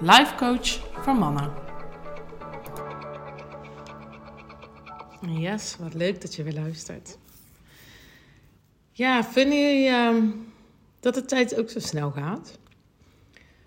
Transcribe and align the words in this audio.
life 0.00 0.34
coach 0.34 0.68
voor 1.02 1.14
mannen. 1.14 1.52
Yes, 5.20 5.76
wat 5.78 5.94
leuk 5.94 6.20
dat 6.20 6.34
je 6.34 6.42
weer 6.42 6.54
luistert. 6.54 7.18
Ja, 8.92 9.24
vinden 9.24 9.60
jullie 9.60 9.88
uh, 9.88 10.32
dat 11.00 11.14
de 11.14 11.24
tijd 11.24 11.58
ook 11.58 11.70
zo 11.70 11.78
snel 11.78 12.10
gaat? 12.10 12.58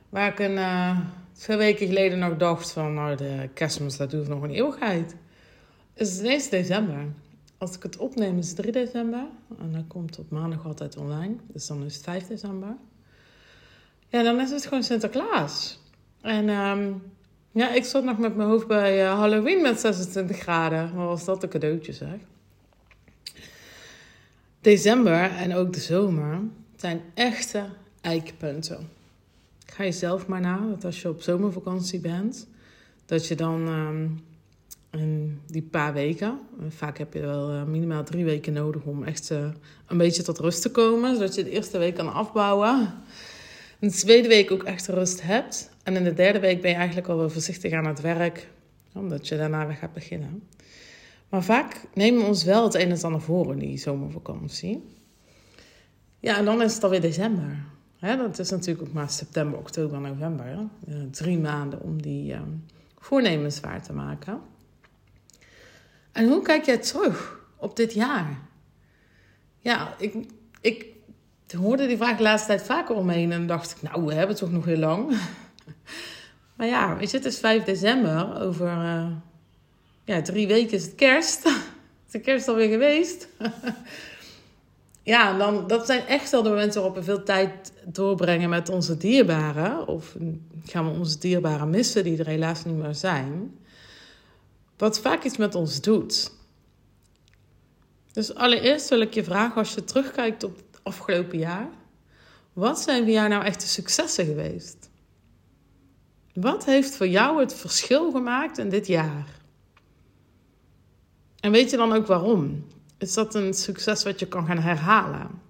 Waar 0.09 0.31
ik 0.31 0.39
een 0.39 0.57
uh, 0.57 0.99
twee 1.31 1.57
weken 1.57 1.87
geleden 1.87 2.19
nog 2.19 2.37
dacht 2.37 2.71
van, 2.71 2.93
nou 2.93 3.15
de 3.15 3.49
kerstmis 3.53 3.97
dat 3.97 4.09
duurt 4.09 4.27
nog 4.27 4.41
een 4.41 4.53
eeuwigheid. 4.53 5.15
Het 5.93 6.07
is 6.07 6.19
ineens 6.19 6.49
december. 6.49 7.05
Als 7.57 7.75
ik 7.75 7.83
het 7.83 7.97
opneem 7.97 8.37
is 8.37 8.47
het 8.47 8.57
3 8.57 8.71
december. 8.71 9.25
En 9.59 9.71
dan 9.71 9.87
komt 9.87 10.09
het 10.09 10.19
op 10.19 10.31
maandag 10.31 10.65
altijd 10.65 10.97
online. 10.97 11.35
Dus 11.47 11.67
dan 11.67 11.83
is 11.83 11.95
het 11.95 12.03
5 12.03 12.27
december. 12.27 12.75
Ja, 14.07 14.23
dan 14.23 14.39
is 14.39 14.51
het 14.51 14.65
gewoon 14.65 14.83
Sinterklaas. 14.83 15.79
En 16.21 16.49
um, 16.49 17.01
ja, 17.51 17.73
ik 17.73 17.83
zat 17.83 18.03
nog 18.03 18.17
met 18.17 18.35
mijn 18.35 18.49
hoofd 18.49 18.67
bij 18.67 19.03
uh, 19.03 19.19
Halloween 19.19 19.61
met 19.61 19.79
26 19.79 20.37
graden. 20.37 20.95
Wat 20.95 21.07
was 21.07 21.25
dat 21.25 21.43
een 21.43 21.49
cadeautje 21.49 21.93
zeg. 21.93 22.17
December 24.61 25.31
en 25.31 25.55
ook 25.55 25.73
de 25.73 25.79
zomer 25.79 26.39
zijn 26.75 27.01
echte 27.13 27.65
eikpunten. 28.01 28.89
Ga 29.65 29.83
je 29.83 29.91
zelf 29.91 30.27
maar 30.27 30.41
na 30.41 30.67
dat 30.69 30.85
als 30.85 31.01
je 31.01 31.09
op 31.09 31.21
zomervakantie 31.21 31.99
bent, 31.99 32.47
dat 33.05 33.27
je 33.27 33.35
dan 33.35 33.67
in 34.91 35.41
die 35.45 35.61
paar 35.61 35.93
weken, 35.93 36.39
vaak 36.69 36.97
heb 36.97 37.13
je 37.13 37.19
wel 37.19 37.53
uh, 37.53 37.63
minimaal 37.63 38.03
drie 38.03 38.25
weken 38.25 38.53
nodig 38.53 38.83
om 38.83 39.03
echt 39.03 39.31
uh, 39.31 39.49
een 39.87 39.97
beetje 39.97 40.23
tot 40.23 40.39
rust 40.39 40.61
te 40.61 40.71
komen, 40.71 41.15
zodat 41.15 41.35
je 41.35 41.43
de 41.43 41.49
eerste 41.49 41.77
week 41.77 41.95
kan 41.95 42.13
afbouwen. 42.13 42.93
In 43.79 43.87
de 43.87 43.93
tweede 43.93 44.27
week 44.27 44.51
ook 44.51 44.63
echt 44.63 44.87
rust 44.87 45.21
hebt. 45.21 45.69
En 45.83 45.95
in 45.95 46.03
de 46.03 46.13
derde 46.13 46.39
week 46.39 46.61
ben 46.61 46.71
je 46.71 46.77
eigenlijk 46.77 47.07
al 47.07 47.17
wel 47.17 47.29
voorzichtig 47.29 47.73
aan 47.73 47.85
het 47.85 48.01
werk, 48.01 48.49
omdat 48.93 49.27
je 49.27 49.37
daarna 49.37 49.67
weer 49.67 49.75
gaat 49.75 49.93
beginnen. 49.93 50.43
Maar 51.29 51.43
vaak 51.43 51.81
nemen 51.93 52.21
we 52.21 52.27
ons 52.27 52.43
wel 52.43 52.63
het 52.63 52.73
een 52.73 52.91
en 52.91 53.01
ander 53.01 53.21
voor 53.21 53.51
in 53.51 53.59
die 53.59 53.77
zomervakantie. 53.77 54.83
Ja, 56.19 56.37
en 56.37 56.45
dan 56.45 56.61
is 56.61 56.73
het 56.73 56.83
alweer 56.83 57.01
december. 57.01 57.57
Dat 57.99 58.39
is 58.39 58.49
natuurlijk 58.49 58.87
ook 58.87 58.93
maar 58.93 59.09
september, 59.09 59.59
oktober, 59.59 59.99
november. 59.99 60.45
Hè? 60.45 61.09
Drie 61.09 61.39
maanden 61.39 61.81
om 61.81 62.01
die 62.01 62.33
uh, 62.33 62.41
voornemens 62.97 63.59
waar 63.59 63.83
te 63.83 63.93
maken. 63.93 64.41
En 66.11 66.27
hoe 66.27 66.41
kijk 66.41 66.65
jij 66.65 66.77
terug 66.77 67.39
op 67.57 67.75
dit 67.75 67.93
jaar? 67.93 68.37
Ja, 69.59 69.95
ik, 69.97 70.15
ik 70.61 70.85
hoorde 71.57 71.87
die 71.87 71.97
vraag 71.97 72.17
de 72.17 72.23
laatste 72.23 72.47
tijd 72.47 72.63
vaker 72.63 72.95
omheen 72.95 73.31
en 73.31 73.47
dacht 73.47 73.71
ik, 73.71 73.81
nou, 73.81 74.05
we 74.05 74.13
hebben 74.13 74.35
toch 74.35 74.51
nog 74.51 74.65
heel 74.65 74.77
lang. 74.77 75.17
maar 76.57 76.67
ja, 76.67 76.97
weet 76.97 77.11
het 77.11 77.25
is 77.25 77.39
5 77.39 77.63
december. 77.63 78.41
Over 78.41 78.67
uh, 78.67 79.07
ja, 80.03 80.21
drie 80.21 80.47
weken 80.47 80.77
is 80.77 80.83
het 80.83 80.95
kerst. 80.95 81.45
is 82.05 82.11
de 82.11 82.19
kerst 82.19 82.47
alweer 82.47 82.69
geweest. 82.69 83.27
ja, 85.03 85.37
dan, 85.37 85.67
dat 85.67 85.85
zijn 85.85 86.05
echt 86.05 86.31
wel 86.31 86.43
de 86.43 86.49
momenten 86.49 86.81
waarop 86.81 86.97
we 86.97 87.03
veel 87.03 87.23
tijd 87.23 87.71
doorbrengen 87.85 88.49
met 88.49 88.69
onze 88.69 88.97
dierbaren. 88.97 89.87
Of 89.87 90.15
gaan 90.65 90.91
we 90.91 90.99
onze 90.99 91.19
dierbaren 91.19 91.69
missen 91.69 92.03
die 92.03 92.17
er 92.17 92.27
helaas 92.27 92.65
niet 92.65 92.77
meer 92.77 92.95
zijn. 92.95 93.59
Wat 94.77 94.99
vaak 94.99 95.23
iets 95.23 95.37
met 95.37 95.55
ons 95.55 95.81
doet. 95.81 96.31
Dus 98.11 98.35
allereerst 98.35 98.89
wil 98.89 99.01
ik 99.01 99.13
je 99.13 99.23
vragen, 99.23 99.55
als 99.55 99.73
je 99.73 99.83
terugkijkt 99.83 100.43
op 100.43 100.55
het 100.55 100.79
afgelopen 100.83 101.37
jaar. 101.37 101.69
Wat 102.53 102.79
zijn 102.79 103.03
voor 103.03 103.11
jou 103.11 103.29
nou 103.29 103.43
echt 103.43 103.61
de 103.61 103.67
successen 103.67 104.25
geweest? 104.25 104.88
Wat 106.41 106.65
heeft 106.65 106.95
voor 106.95 107.07
jou 107.07 107.39
het 107.39 107.53
verschil 107.53 108.11
gemaakt 108.11 108.57
in 108.57 108.69
dit 108.69 108.87
jaar? 108.87 109.27
En 111.39 111.51
weet 111.51 111.69
je 111.69 111.77
dan 111.77 111.93
ook 111.93 112.07
waarom? 112.07 112.65
Is 112.97 113.13
dat 113.13 113.35
een 113.35 113.53
succes 113.53 114.03
wat 114.03 114.19
je 114.19 114.27
kan 114.27 114.45
gaan 114.45 114.59
herhalen? 114.59 115.41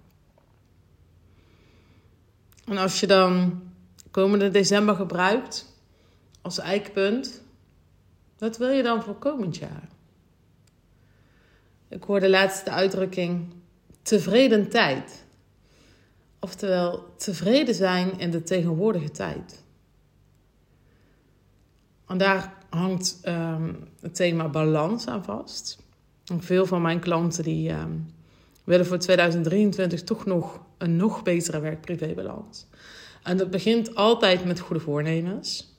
En 2.64 2.76
als 2.76 3.00
je 3.00 3.06
dan 3.06 3.62
komende 4.10 4.50
december 4.50 4.94
gebruikt 4.94 5.74
als 6.40 6.58
eikpunt, 6.58 7.42
wat 8.38 8.56
wil 8.56 8.70
je 8.70 8.82
dan 8.82 9.02
voor 9.02 9.14
komend 9.14 9.56
jaar? 9.56 9.88
Ik 11.88 12.06
laatst 12.06 12.64
de 12.64 12.70
uitdrukking 12.70 13.52
tevreden 14.02 14.68
tijd. 14.68 15.24
Oftewel, 16.40 17.14
tevreden 17.16 17.74
zijn 17.74 18.18
in 18.18 18.30
de 18.30 18.42
tegenwoordige 18.42 19.10
tijd. 19.10 19.62
En 22.10 22.18
daar 22.18 22.52
hangt 22.68 23.20
um, 23.24 23.88
het 24.00 24.14
thema 24.14 24.48
balans 24.48 25.06
aan 25.06 25.24
vast. 25.24 25.78
En 26.24 26.42
veel 26.42 26.66
van 26.66 26.82
mijn 26.82 27.00
klanten 27.00 27.44
die 27.44 27.72
um, 27.72 28.14
willen 28.64 28.86
voor 28.86 28.98
2023 28.98 30.02
toch 30.02 30.24
nog 30.24 30.60
een 30.78 30.96
nog 30.96 31.22
betere 31.22 31.60
werk-privé-balans. 31.60 32.66
En 33.22 33.36
dat 33.36 33.50
begint 33.50 33.94
altijd 33.94 34.44
met 34.44 34.60
goede 34.60 34.82
voornemens. 34.82 35.74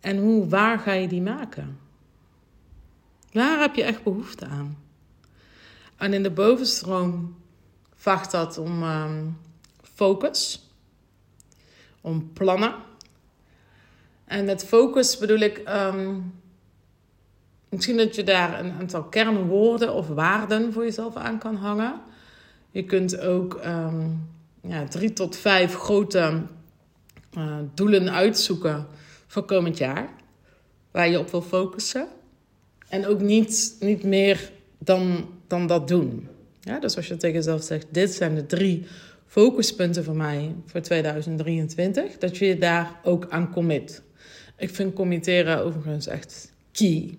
En 0.00 0.18
hoe 0.18 0.48
waar 0.48 0.78
ga 0.78 0.92
je 0.92 1.08
die 1.08 1.22
maken? 1.22 1.78
Waar 3.32 3.60
heb 3.60 3.74
je 3.74 3.82
echt 3.82 4.02
behoefte 4.02 4.46
aan? 4.46 4.78
En 5.96 6.12
in 6.12 6.22
de 6.22 6.30
bovenstroom 6.30 7.36
vraagt 7.94 8.30
dat 8.30 8.58
om 8.58 8.82
um, 8.82 9.38
focus, 9.82 10.70
om 12.00 12.32
plannen. 12.32 12.88
En 14.30 14.44
met 14.44 14.64
focus 14.64 15.18
bedoel 15.18 15.38
ik 15.38 15.62
um, 15.68 16.32
misschien 17.68 17.96
dat 17.96 18.14
je 18.14 18.24
daar 18.24 18.60
een 18.60 18.72
aantal 18.72 19.02
kernwoorden 19.02 19.94
of 19.94 20.08
waarden 20.08 20.72
voor 20.72 20.84
jezelf 20.84 21.16
aan 21.16 21.38
kan 21.38 21.54
hangen. 21.56 22.00
Je 22.70 22.84
kunt 22.84 23.20
ook 23.20 23.60
um, 23.66 24.28
ja, 24.62 24.84
drie 24.84 25.12
tot 25.12 25.36
vijf 25.36 25.74
grote 25.74 26.42
uh, 27.38 27.56
doelen 27.74 28.10
uitzoeken 28.12 28.86
voor 29.26 29.44
komend 29.44 29.78
jaar, 29.78 30.08
waar 30.90 31.08
je 31.08 31.18
op 31.18 31.30
wil 31.30 31.42
focussen. 31.42 32.08
En 32.88 33.06
ook 33.06 33.20
niet, 33.20 33.76
niet 33.80 34.02
meer 34.02 34.50
dan, 34.78 35.28
dan 35.46 35.66
dat 35.66 35.88
doen. 35.88 36.28
Ja, 36.60 36.78
dus 36.78 36.96
als 36.96 37.08
je 37.08 37.16
tegen 37.16 37.36
jezelf 37.36 37.62
zegt: 37.62 37.86
Dit 37.90 38.10
zijn 38.10 38.34
de 38.34 38.46
drie 38.46 38.86
focuspunten 39.26 40.04
voor 40.04 40.16
mij 40.16 40.54
voor 40.66 40.80
2023, 40.80 42.18
dat 42.18 42.36
je 42.36 42.46
je 42.46 42.58
daar 42.58 43.00
ook 43.04 43.26
aan 43.28 43.52
commit. 43.52 44.02
Ik 44.60 44.70
vind 44.74 44.94
committeren 44.94 45.64
overigens 45.64 46.06
echt 46.06 46.52
key. 46.72 47.18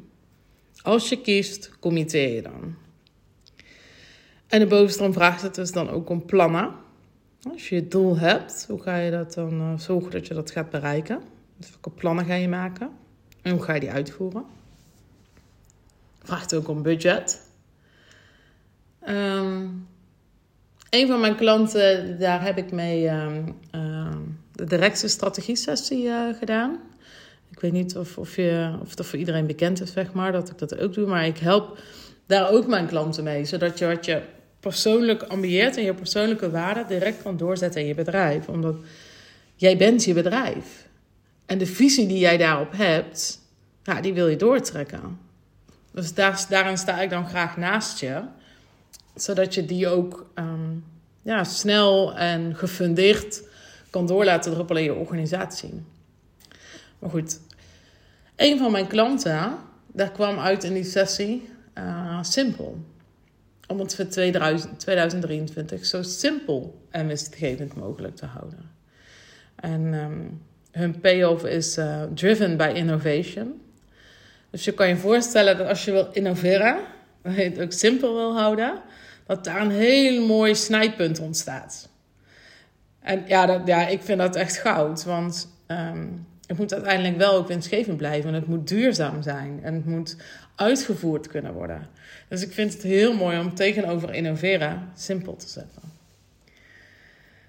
Als 0.81 1.09
je 1.09 1.21
kiest, 1.21 1.71
committeer 1.79 2.35
je 2.35 2.41
dan. 2.41 2.75
En 4.47 4.59
de 4.59 4.67
bovenstroom 4.67 5.13
vraagt 5.13 5.41
het 5.41 5.55
dus 5.55 5.71
dan 5.71 5.89
ook 5.89 6.09
om 6.09 6.25
plannen. 6.25 6.71
Als 7.51 7.69
je 7.69 7.75
het 7.75 7.91
doel 7.91 8.17
hebt, 8.17 8.65
hoe 8.69 8.81
ga 8.81 8.97
je 8.97 9.11
dat 9.11 9.33
dan 9.33 9.61
uh, 9.61 9.79
zorgen 9.79 10.11
dat 10.11 10.27
je 10.27 10.33
dat 10.33 10.51
gaat 10.51 10.69
bereiken? 10.69 11.21
Dus 11.57 11.69
welke 11.69 11.89
plannen 11.89 12.25
ga 12.25 12.33
je 12.33 12.47
maken? 12.47 12.89
En 13.41 13.51
hoe 13.51 13.61
ga 13.61 13.73
je 13.73 13.79
die 13.79 13.91
uitvoeren? 13.91 14.45
Vraagt 16.23 16.55
ook 16.55 16.67
om 16.67 16.81
budget. 16.81 17.41
Um, 19.07 19.87
een 20.89 21.07
van 21.07 21.19
mijn 21.19 21.35
klanten, 21.35 22.19
daar 22.19 22.43
heb 22.43 22.57
ik 22.57 22.71
mee 22.71 23.09
um, 23.09 23.57
uh, 23.75 24.15
de 24.51 24.65
directe 24.65 25.07
strategie 25.07 25.55
sessie 25.55 26.03
uh, 26.03 26.33
gedaan. 26.39 26.79
Ik 27.51 27.59
weet 27.59 27.71
niet 27.71 27.97
of, 27.97 28.17
of, 28.17 28.35
je, 28.35 28.73
of 28.81 28.95
dat 28.95 29.05
voor 29.05 29.19
iedereen 29.19 29.45
bekend 29.45 29.81
is, 29.81 29.91
zeg 29.91 30.13
maar, 30.13 30.31
dat 30.31 30.49
ik 30.49 30.57
dat 30.57 30.77
ook 30.77 30.93
doe. 30.93 31.07
Maar 31.07 31.25
ik 31.25 31.37
help 31.37 31.79
daar 32.25 32.51
ook 32.51 32.67
mijn 32.67 32.87
klanten 32.87 33.23
mee. 33.23 33.45
Zodat 33.45 33.77
je 33.77 33.87
wat 33.87 34.05
je 34.05 34.21
persoonlijk 34.59 35.23
ambieert 35.23 35.77
en 35.77 35.83
je 35.83 35.93
persoonlijke 35.93 36.51
waarde 36.51 36.85
direct 36.87 37.21
kan 37.21 37.37
doorzetten 37.37 37.81
in 37.81 37.87
je 37.87 37.95
bedrijf. 37.95 38.47
Omdat 38.47 38.75
jij 39.55 39.77
bent 39.77 40.03
je 40.03 40.13
bedrijf. 40.13 40.87
En 41.45 41.57
de 41.57 41.65
visie 41.65 42.07
die 42.07 42.19
jij 42.19 42.37
daarop 42.37 42.71
hebt, 42.71 43.39
die 44.01 44.13
wil 44.13 44.27
je 44.27 44.35
doortrekken. 44.35 45.19
Dus 45.91 46.13
daar, 46.13 46.45
daarin 46.49 46.77
sta 46.77 47.01
ik 47.01 47.09
dan 47.09 47.27
graag 47.27 47.57
naast 47.57 47.99
je. 47.99 48.21
Zodat 49.15 49.53
je 49.53 49.65
die 49.65 49.87
ook 49.87 50.25
um, 50.35 50.83
ja, 51.21 51.43
snel 51.43 52.15
en 52.15 52.55
gefundeerd 52.55 53.43
kan 53.89 54.07
door 54.07 54.25
laten 54.25 54.51
druppelen 54.53 54.81
in 54.81 54.93
je 54.93 54.99
organisatie. 54.99 55.83
Maar 57.01 57.09
goed, 57.09 57.39
een 58.35 58.57
van 58.57 58.71
mijn 58.71 58.87
klanten, 58.87 59.57
daar 59.87 60.11
kwam 60.11 60.39
uit 60.39 60.63
in 60.63 60.73
die 60.73 60.83
sessie 60.83 61.49
uh, 61.77 62.23
simpel. 62.23 62.77
Om 63.67 63.79
het 63.79 63.95
voor 63.95 64.07
2023 64.07 65.85
zo 65.85 66.01
simpel 66.01 66.81
en 66.89 67.07
winstgevend 67.07 67.75
mogelijk 67.75 68.15
te 68.15 68.25
houden. 68.25 68.71
En 69.55 69.93
um, 69.93 70.41
hun 70.71 70.99
payoff 70.99 71.45
is 71.45 71.77
uh, 71.77 72.03
driven 72.13 72.57
by 72.57 72.71
innovation. 72.73 73.61
Dus 74.49 74.65
je 74.65 74.73
kan 74.73 74.87
je 74.87 74.97
voorstellen 74.97 75.57
dat 75.57 75.67
als 75.67 75.85
je 75.85 75.91
wil 75.91 76.09
innoveren, 76.11 76.77
dat 77.23 77.35
je 77.35 77.41
het 77.41 77.59
ook 77.59 77.71
simpel 77.71 78.15
wil 78.15 78.37
houden, 78.37 78.81
dat 79.25 79.43
daar 79.43 79.61
een 79.61 79.71
heel 79.71 80.25
mooi 80.25 80.55
snijpunt 80.55 81.19
ontstaat. 81.19 81.89
En 82.99 83.23
ja, 83.27 83.61
ja 83.65 83.87
ik 83.87 84.01
vind 84.01 84.19
dat 84.19 84.35
echt 84.35 84.57
goud, 84.57 85.03
want 85.03 85.47
um, 85.67 86.29
het 86.51 86.59
moet 86.59 86.73
uiteindelijk 86.73 87.17
wel 87.17 87.33
ook 87.33 87.47
winstgevend 87.47 87.97
blijven. 87.97 88.29
En 88.29 88.35
het 88.35 88.47
moet 88.47 88.67
duurzaam 88.67 89.21
zijn. 89.21 89.59
En 89.63 89.73
het 89.73 89.85
moet 89.85 90.15
uitgevoerd 90.55 91.27
kunnen 91.27 91.53
worden. 91.53 91.87
Dus 92.27 92.41
ik 92.41 92.51
vind 92.51 92.73
het 92.73 92.81
heel 92.81 93.13
mooi 93.13 93.39
om 93.39 93.55
tegenover 93.55 94.13
innoveren 94.13 94.89
simpel 94.95 95.35
te 95.35 95.47
zetten. 95.47 95.81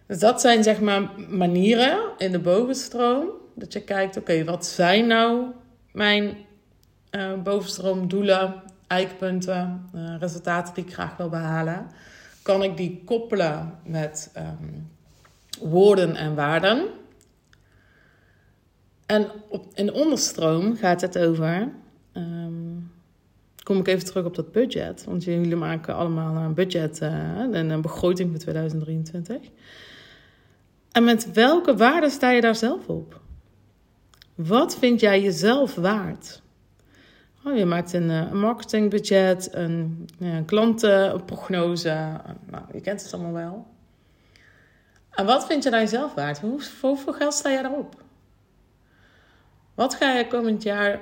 Dus 0.06 0.18
dat 0.18 0.40
zijn 0.40 0.62
zeg 0.62 0.80
maar 0.80 1.10
manieren 1.28 1.98
in 2.18 2.32
de 2.32 2.38
bovenstroom. 2.38 3.28
Dat 3.54 3.72
je 3.72 3.82
kijkt, 3.82 4.16
oké, 4.16 4.44
wat 4.44 4.66
zijn 4.66 5.06
nou 5.06 5.44
mijn 5.92 6.36
uh, 7.10 7.32
bovenstroomdoelen, 7.42 8.62
eikpunten, 8.86 9.88
uh, 9.94 10.14
resultaten 10.18 10.74
die 10.74 10.84
ik 10.84 10.92
graag 10.92 11.16
wil 11.16 11.28
behalen? 11.28 11.86
Kan 12.42 12.62
ik 12.62 12.76
die 12.76 13.02
koppelen 13.04 13.78
met 13.84 14.30
um, 14.36 14.90
woorden 15.60 16.16
en 16.16 16.34
waarden? 16.34 17.00
En 19.12 19.30
op, 19.48 19.66
in 19.74 19.86
de 19.86 19.92
onderstroom 19.92 20.76
gaat 20.76 21.00
het 21.00 21.18
over. 21.18 21.72
Um, 22.12 22.92
kom 23.62 23.78
ik 23.78 23.86
even 23.86 24.04
terug 24.04 24.24
op 24.24 24.34
dat 24.34 24.52
budget. 24.52 25.04
Want 25.04 25.24
jullie 25.24 25.56
maken 25.56 25.94
allemaal 25.94 26.36
een 26.36 26.54
budget 26.54 27.00
uh, 27.02 27.10
en 27.38 27.70
een 27.70 27.80
begroting 27.80 28.30
voor 28.30 28.38
2023. 28.38 29.36
En 30.92 31.04
met 31.04 31.32
welke 31.32 31.76
waarde 31.76 32.10
sta 32.10 32.30
je 32.30 32.40
daar 32.40 32.56
zelf 32.56 32.86
op? 32.86 33.20
Wat 34.34 34.78
vind 34.78 35.00
jij 35.00 35.22
jezelf 35.22 35.74
waard? 35.74 36.42
Oh, 37.44 37.56
je 37.56 37.64
maakt 37.64 37.92
een, 37.92 38.08
een 38.08 38.40
marketingbudget, 38.40 39.48
een, 39.54 40.08
een 40.18 40.44
klantenprognose. 40.44 42.20
Nou, 42.50 42.64
je 42.72 42.80
kent 42.80 43.02
het 43.02 43.14
allemaal 43.14 43.32
wel. 43.32 43.66
En 45.10 45.26
wat 45.26 45.46
vind 45.46 45.62
je 45.62 45.70
daar 45.70 45.80
jezelf 45.80 46.14
waard? 46.14 46.40
Hoe, 46.40 46.60
hoeveel 46.80 47.12
geld 47.12 47.34
sta 47.34 47.50
je 47.50 47.62
daarop? 47.62 48.02
Wat 49.82 49.94
ga 49.94 50.12
je 50.12 50.26
komend 50.26 50.62
jaar 50.62 51.00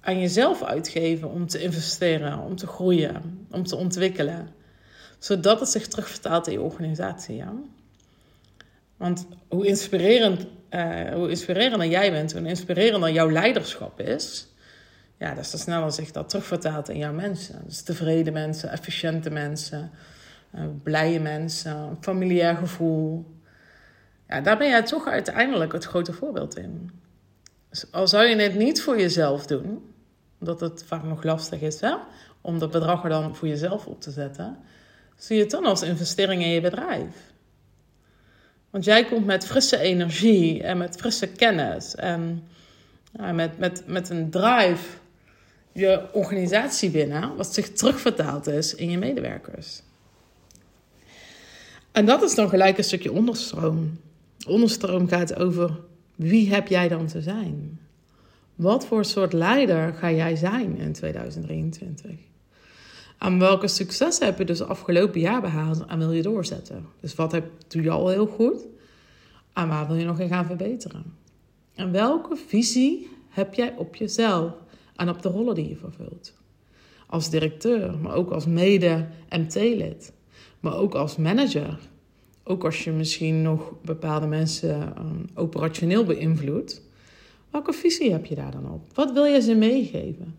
aan 0.00 0.20
jezelf 0.20 0.62
uitgeven 0.62 1.30
om 1.30 1.46
te 1.46 1.62
investeren, 1.62 2.38
om 2.38 2.56
te 2.56 2.66
groeien, 2.66 3.46
om 3.50 3.64
te 3.64 3.76
ontwikkelen? 3.76 4.48
Zodat 5.18 5.60
het 5.60 5.68
zich 5.68 5.88
terugvertaalt 5.88 6.46
in 6.46 6.52
je 6.52 6.60
organisatie. 6.60 7.36
Ja? 7.36 7.52
Want 8.96 9.26
hoe 9.48 9.66
inspirerend, 9.66 10.46
uh, 10.70 11.12
hoe 11.12 11.30
inspirerender 11.30 11.88
jij 11.88 12.10
bent, 12.10 12.32
hoe 12.32 12.46
inspirerender 12.46 13.10
jouw 13.10 13.30
leiderschap 13.30 14.00
is, 14.00 14.46
ja, 15.18 15.34
dat 15.34 15.44
is 15.44 15.60
sneller 15.60 15.92
zich 15.92 16.10
dat 16.10 16.28
terugvertaalt 16.28 16.88
in 16.88 16.98
jouw 16.98 17.12
mensen. 17.12 17.62
Dus 17.64 17.82
tevreden 17.82 18.32
mensen, 18.32 18.70
efficiënte 18.70 19.30
mensen, 19.30 19.90
uh, 20.54 20.64
blije 20.82 21.20
mensen, 21.20 21.96
familiair 22.00 22.56
gevoel. 22.56 23.26
Ja, 24.28 24.40
daar 24.40 24.58
ben 24.58 24.68
jij 24.68 24.82
toch 24.82 25.08
uiteindelijk 25.08 25.72
het 25.72 25.84
grote 25.84 26.12
voorbeeld 26.12 26.56
in. 26.56 27.00
Al 27.90 28.08
zou 28.08 28.24
je 28.24 28.36
het 28.36 28.54
niet 28.54 28.82
voor 28.82 29.00
jezelf 29.00 29.46
doen, 29.46 29.92
omdat 30.40 30.60
het 30.60 30.84
vaak 30.86 31.02
nog 31.02 31.22
lastig 31.22 31.60
is 31.60 31.80
hè, 31.80 31.94
om 32.40 32.58
dat 32.58 32.70
bedrag 32.70 33.02
er 33.02 33.08
dan 33.08 33.36
voor 33.36 33.48
jezelf 33.48 33.86
op 33.86 34.00
te 34.00 34.10
zetten, 34.10 34.58
zie 35.16 35.36
je 35.36 35.42
het 35.42 35.50
dan 35.50 35.64
als 35.64 35.82
investering 35.82 36.42
in 36.42 36.48
je 36.48 36.60
bedrijf. 36.60 37.32
Want 38.70 38.84
jij 38.84 39.04
komt 39.04 39.26
met 39.26 39.46
frisse 39.46 39.78
energie 39.78 40.62
en 40.62 40.78
met 40.78 40.96
frisse 40.96 41.26
kennis 41.26 41.94
en 41.94 42.48
met, 43.32 43.58
met, 43.58 43.82
met 43.86 44.10
een 44.10 44.30
drive 44.30 45.00
je 45.72 46.08
organisatie 46.12 46.90
binnen, 46.90 47.36
wat 47.36 47.54
zich 47.54 47.72
terugvertaald 47.72 48.46
is 48.46 48.74
in 48.74 48.90
je 48.90 48.98
medewerkers. 48.98 49.82
En 51.92 52.06
dat 52.06 52.22
is 52.22 52.34
dan 52.34 52.48
gelijk 52.48 52.78
een 52.78 52.84
stukje 52.84 53.12
onderstroom. 53.12 54.00
Onderstroom 54.46 55.08
gaat 55.08 55.36
over 55.36 55.70
wie 56.22 56.48
heb 56.54 56.68
jij 56.68 56.88
dan 56.88 57.06
te 57.06 57.22
zijn? 57.22 57.80
Wat 58.54 58.86
voor 58.86 59.04
soort 59.04 59.32
leider 59.32 59.94
ga 59.94 60.10
jij 60.10 60.36
zijn 60.36 60.76
in 60.76 60.92
2023? 60.92 62.10
Aan 63.18 63.38
welke 63.38 63.68
successen 63.68 64.26
heb 64.26 64.38
je 64.38 64.44
dus 64.44 64.62
afgelopen 64.62 65.20
jaar 65.20 65.40
behaald 65.40 65.84
en 65.86 65.98
wil 65.98 66.12
je 66.12 66.22
doorzetten? 66.22 66.86
Dus 67.00 67.14
wat 67.14 67.32
heb, 67.32 67.50
doe 67.68 67.82
je 67.82 67.90
al 67.90 68.08
heel 68.08 68.26
goed? 68.26 68.66
En 69.52 69.68
waar 69.68 69.86
wil 69.86 69.96
je 69.96 70.04
nog 70.04 70.20
in 70.20 70.28
gaan 70.28 70.46
verbeteren? 70.46 71.14
En 71.74 71.92
welke 71.92 72.36
visie 72.36 73.08
heb 73.28 73.54
jij 73.54 73.74
op 73.76 73.94
jezelf 73.94 74.52
en 74.96 75.08
op 75.08 75.22
de 75.22 75.28
rollen 75.28 75.54
die 75.54 75.68
je 75.68 75.76
vervult? 75.76 76.34
Als 77.06 77.30
directeur, 77.30 77.98
maar 77.98 78.14
ook 78.14 78.30
als 78.30 78.46
mede-MT-lid, 78.46 80.12
maar 80.60 80.76
ook 80.76 80.94
als 80.94 81.16
manager 81.16 81.78
ook 82.44 82.64
als 82.64 82.84
je 82.84 82.90
misschien 82.90 83.42
nog 83.42 83.72
bepaalde 83.84 84.26
mensen 84.26 84.94
um, 84.98 85.24
operationeel 85.34 86.04
beïnvloedt, 86.04 86.82
welke 87.50 87.72
visie 87.72 88.12
heb 88.12 88.26
je 88.26 88.34
daar 88.34 88.50
dan 88.50 88.70
op? 88.70 88.94
Wat 88.94 89.12
wil 89.12 89.24
je 89.24 89.40
ze 89.40 89.54
meegeven? 89.54 90.38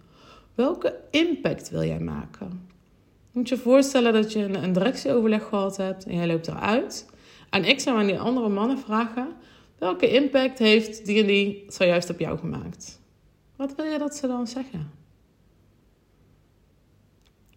Welke 0.56 1.00
impact 1.12 1.70
wil 1.70 1.84
jij 1.84 2.00
maken? 2.00 2.68
Moet 3.32 3.50
je 3.50 3.58
voorstellen 3.58 4.14
dat 4.14 4.32
je 4.32 4.40
een, 4.40 4.64
een 4.64 4.74
directieoverleg 4.74 5.44
gehad 5.44 5.78
hebt 5.78 6.06
en 6.06 6.16
jij 6.16 6.28
loopt 6.28 6.48
eruit. 6.48 7.10
En 7.50 7.66
ik 7.66 7.80
zou 7.80 7.98
aan 7.98 8.06
die 8.06 8.20
andere 8.20 8.50
mannen 8.50 8.78
vragen: 8.78 9.28
welke 9.78 10.10
impact 10.10 10.60
heeft 10.60 11.06
die 11.06 11.22
en 11.22 11.28
die 11.28 11.66
zojuist 11.68 12.10
op 12.10 12.20
jou 12.20 12.38
gemaakt? 12.38 13.00
Wat 13.56 13.76
wil 13.76 13.86
je 13.86 13.98
dat 13.98 14.16
ze 14.16 14.28
dan 14.28 14.48
zeggen? 14.48 14.92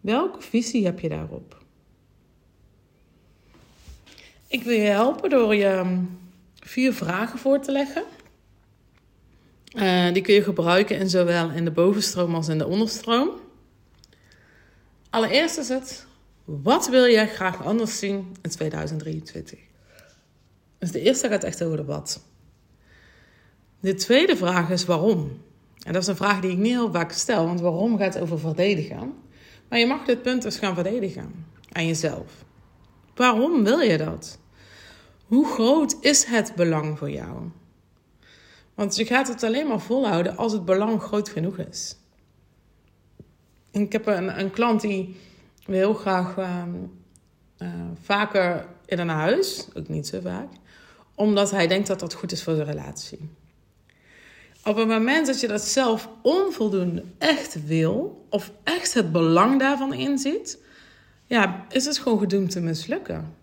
Welke 0.01 0.43
visie 0.43 0.85
heb 0.85 1.01
je 1.01 1.09
daarop? 1.09 1.65
Ik 4.57 4.63
wil 4.63 4.77
je 4.77 4.89
helpen 4.89 5.31
door 5.31 5.55
je 5.55 5.67
ehm, 5.67 5.99
vier 6.55 6.93
vragen 6.93 7.39
voor 7.39 7.61
te 7.61 7.73
leggen. 7.73 8.05
Uh, 9.75 10.13
die 10.13 10.23
kun 10.23 10.35
je 10.35 10.43
gebruiken 10.43 10.99
in 10.99 11.11
zowel 11.11 11.51
in 11.51 11.65
de 11.65 11.71
bovenstroom 11.71 12.35
als 12.35 12.49
in 12.49 12.59
de 12.59 12.67
onderstroom. 12.67 13.31
Allereerst 15.11 15.59
is 15.59 15.69
het: 15.69 16.07
wat 16.45 16.89
wil 16.89 17.07
jij 17.07 17.29
graag 17.29 17.65
anders 17.65 17.99
zien 17.99 18.37
in 18.43 18.51
2023? 18.51 19.59
Dus 20.79 20.91
de 20.91 21.01
eerste 21.01 21.29
gaat 21.29 21.45
echt 21.45 21.63
over 21.63 21.77
de 21.77 21.85
wat. 21.85 22.23
De 23.81 23.95
tweede 23.95 24.37
vraag 24.37 24.71
is 24.71 24.85
waarom. 24.85 25.43
En 25.83 25.93
dat 25.93 26.03
is 26.03 26.09
een 26.09 26.17
vraag 26.17 26.41
die 26.41 26.51
ik 26.51 26.59
niet 26.59 26.73
heel 26.73 26.93
vaak 26.93 27.13
stel, 27.13 27.47
want 27.47 27.61
waarom 27.61 27.99
gaat 27.99 28.19
over 28.19 28.39
verdedigen. 28.39 29.15
Maar 29.69 29.79
je 29.79 29.87
mag 29.87 30.05
dit 30.05 30.23
punt 30.23 30.43
dus 30.43 30.59
gaan 30.59 30.75
verdedigen 30.75 31.47
aan 31.73 31.87
jezelf. 31.87 32.45
Waarom 33.15 33.65
wil 33.65 33.79
je 33.81 33.99
dat? 33.99 34.39
Hoe 35.27 35.47
groot 35.47 35.97
is 36.01 36.25
het 36.25 36.53
belang 36.55 36.99
voor 36.99 37.11
jou? 37.11 37.51
Want 38.75 38.97
je 38.97 39.07
gaat 39.07 39.29
het 39.29 39.43
alleen 39.43 39.67
maar 39.67 39.81
volhouden 39.81 40.37
als 40.37 40.53
het 40.53 40.65
belang 40.65 41.03
groot 41.03 41.29
genoeg 41.29 41.59
is. 41.59 41.97
Ik 43.71 43.93
heb 43.93 44.07
een, 44.07 44.39
een 44.39 44.51
klant 44.51 44.81
die 44.81 45.17
wil 45.65 45.77
heel 45.77 45.95
graag 45.95 46.37
uh, 46.37 46.63
uh, 47.59 47.69
vaker 48.03 48.67
in 48.87 48.99
een 48.99 49.09
huis, 49.09 49.69
ook 49.75 49.89
niet 49.89 50.07
zo 50.07 50.21
vaak, 50.21 50.49
omdat 51.15 51.51
hij 51.51 51.67
denkt 51.67 51.87
dat 51.87 52.01
dat 52.01 52.15
goed 52.15 52.33
is 52.33 52.43
voor 52.43 52.55
zijn 52.55 52.67
relatie. 52.67 53.31
Op 54.65 54.77
het 54.77 54.89
moment 54.89 55.27
dat 55.27 55.41
je 55.41 55.49
dat 55.49 55.63
zelf 55.63 56.09
onvoldoende 56.23 57.05
echt 57.19 57.67
wil, 57.67 58.27
of 58.31 58.53
echt 58.63 58.95
het 58.95 59.13
belang 59.13 59.61
daarvan 59.61 59.93
inziet, 59.93 60.59
ja, 61.27 61.67
is 61.69 61.85
het 61.85 61.99
gewoon 61.99 62.19
gedoemd 62.19 62.51
te 62.51 62.61
mislukken. 62.61 63.35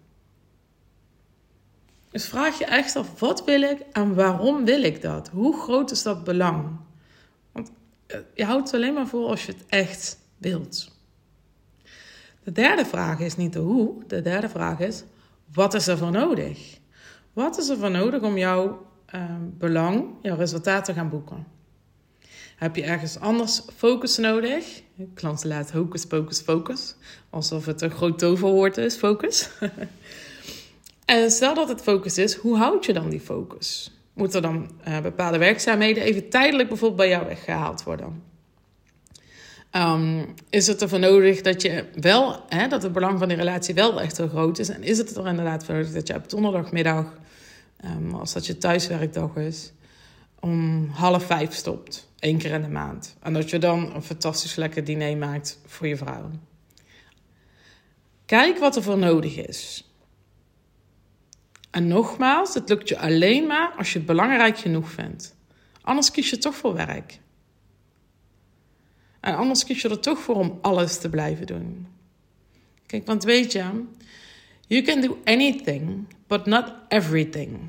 Dus 2.13 2.25
vraag 2.25 2.57
je 2.57 2.65
echt 2.65 2.95
af, 2.95 3.19
wat 3.19 3.43
wil 3.43 3.61
ik 3.61 3.79
en 3.91 4.15
waarom 4.15 4.65
wil 4.65 4.83
ik 4.83 5.01
dat? 5.01 5.29
Hoe 5.29 5.61
groot 5.61 5.91
is 5.91 6.03
dat 6.03 6.23
belang? 6.23 6.77
Want 7.51 7.71
eh, 8.05 8.17
je 8.33 8.45
houdt 8.45 8.65
het 8.65 8.73
alleen 8.73 8.93
maar 8.93 9.07
voor 9.07 9.27
als 9.27 9.45
je 9.45 9.51
het 9.51 9.65
echt 9.67 10.17
wilt. 10.37 10.91
De 12.43 12.51
derde 12.51 12.85
vraag 12.85 13.19
is 13.19 13.35
niet 13.35 13.53
de 13.53 13.59
hoe, 13.59 14.03
de 14.07 14.21
derde 14.21 14.49
vraag 14.49 14.79
is, 14.79 15.03
wat 15.53 15.73
is 15.73 15.87
er 15.87 15.97
voor 15.97 16.11
nodig? 16.11 16.79
Wat 17.33 17.57
is 17.57 17.69
er 17.69 17.77
voor 17.77 17.91
nodig 17.91 18.21
om 18.21 18.37
jouw 18.37 18.85
uh, 19.15 19.21
belang, 19.57 20.05
jouw 20.21 20.35
resultaat 20.35 20.85
te 20.85 20.93
gaan 20.93 21.09
boeken? 21.09 21.47
Heb 22.55 22.75
je 22.75 22.83
ergens 22.83 23.19
anders 23.19 23.61
focus 23.75 24.17
nodig? 24.17 24.81
Klanten 25.13 25.47
laat 25.47 25.71
hocus 25.71 26.05
pocus 26.05 26.39
focus. 26.39 26.95
Alsof 27.29 27.65
het 27.65 27.81
een 27.81 27.91
groot 27.91 28.19
toverwoord 28.19 28.77
is, 28.77 28.95
focus. 28.95 29.49
En 31.05 31.31
stel 31.31 31.53
dat 31.53 31.69
het 31.69 31.81
focus 31.81 32.17
is, 32.17 32.35
hoe 32.35 32.57
houd 32.57 32.85
je 32.85 32.93
dan 32.93 33.09
die 33.09 33.19
focus? 33.19 33.91
Moeten 34.13 34.41
dan 34.41 34.71
uh, 34.87 35.01
bepaalde 35.01 35.37
werkzaamheden 35.37 36.03
even 36.03 36.29
tijdelijk 36.29 36.69
bijvoorbeeld 36.69 36.99
bij 36.99 37.09
jou 37.09 37.25
weggehaald 37.25 37.83
worden? 37.83 38.23
Um, 39.75 40.33
is 40.49 40.67
het 40.67 40.81
ervoor 40.81 40.99
nodig 40.99 41.41
dat 41.41 41.61
je 41.61 41.85
wel, 41.95 42.43
hè, 42.49 42.67
dat 42.67 42.83
het 42.83 42.91
belang 42.91 43.19
van 43.19 43.27
die 43.27 43.37
relatie 43.37 43.73
wel 43.73 44.01
echt 44.01 44.17
heel 44.17 44.27
groot 44.27 44.59
is? 44.59 44.69
En 44.69 44.83
is 44.83 44.97
het 44.97 45.15
er 45.15 45.27
inderdaad 45.27 45.65
voor 45.65 45.75
nodig 45.75 45.91
dat 45.91 46.07
je 46.07 46.15
op 46.15 46.29
donderdagmiddag, 46.29 47.17
um, 47.85 48.13
als 48.13 48.33
dat 48.33 48.45
je 48.45 48.57
thuiswerkdag 48.57 49.35
is, 49.35 49.71
om 50.39 50.87
half 50.89 51.25
vijf 51.25 51.53
stopt, 51.53 52.09
één 52.19 52.37
keer 52.37 52.51
in 52.51 52.61
de 52.61 52.67
maand? 52.67 53.15
En 53.21 53.33
dat 53.33 53.49
je 53.49 53.59
dan 53.59 53.95
een 53.95 54.03
fantastisch 54.03 54.55
lekker 54.55 54.83
diner 54.83 55.17
maakt 55.17 55.59
voor 55.65 55.87
je 55.87 55.97
vrouw. 55.97 56.29
Kijk 58.25 58.57
wat 58.57 58.75
er 58.75 58.83
voor 58.83 58.97
nodig 58.97 59.37
is. 59.37 59.92
En 61.73 61.87
nogmaals, 61.87 62.53
het 62.53 62.69
lukt 62.69 62.89
je 62.89 62.99
alleen 62.99 63.47
maar 63.47 63.73
als 63.77 63.91
je 63.91 63.97
het 63.97 64.07
belangrijk 64.07 64.57
genoeg 64.57 64.89
vindt. 64.89 65.35
Anders 65.81 66.11
kies 66.11 66.29
je 66.29 66.37
toch 66.37 66.55
voor 66.55 66.73
werk. 66.73 67.19
En 69.19 69.35
anders 69.35 69.63
kies 69.63 69.81
je 69.81 69.89
er 69.89 69.99
toch 69.99 70.19
voor 70.19 70.35
om 70.35 70.59
alles 70.61 70.97
te 70.97 71.09
blijven 71.09 71.45
doen. 71.45 71.87
Kijk, 72.85 73.05
want 73.05 73.23
weet 73.23 73.51
je, 73.51 73.83
you 74.67 74.81
can 74.81 75.01
do 75.01 75.17
anything, 75.23 76.07
but 76.27 76.45
not 76.45 76.73
everything. 76.87 77.59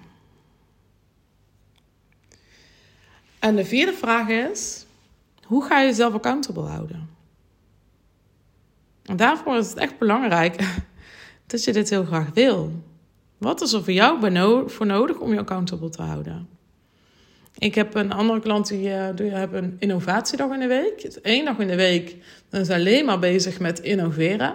En 3.39 3.57
de 3.57 3.65
vierde 3.65 3.93
vraag 3.93 4.29
is: 4.29 4.87
hoe 5.45 5.65
ga 5.65 5.81
je 5.81 5.87
jezelf 5.87 6.15
accountable 6.15 6.67
houden? 6.67 7.11
En 9.03 9.17
daarvoor 9.17 9.57
is 9.57 9.69
het 9.69 9.77
echt 9.77 9.99
belangrijk 9.99 10.65
dat 11.47 11.65
je 11.65 11.73
dit 11.73 11.91
heel 11.91 12.05
graag 12.05 12.31
wil. 12.35 12.83
Wat 13.45 13.63
is 13.63 13.73
er 13.73 13.85
voor 13.85 13.93
jou 13.93 14.71
voor 14.71 14.87
nodig 14.87 15.19
om 15.19 15.33
je 15.33 15.39
accountable 15.39 15.91
te 15.91 16.03
houden? 16.03 16.49
Ik 17.59 17.75
heb 17.75 17.95
een 17.95 18.13
andere 18.13 18.41
klant 18.41 18.69
die, 18.69 18.89
uh, 18.89 19.07
die 19.15 19.31
hebben 19.31 19.65
een 19.65 19.77
innovatiedag 19.79 20.51
in 20.51 20.61
de 20.61 20.67
week. 20.67 21.03
Het 21.03 21.21
één 21.21 21.45
dag 21.45 21.59
in 21.59 21.67
de 21.67 21.77
week 21.77 22.17
zijn 22.51 22.65
ze 22.65 22.75
alleen 22.75 23.05
maar 23.05 23.19
bezig 23.19 23.61
met 23.61 23.79
innoveren. 23.79 24.55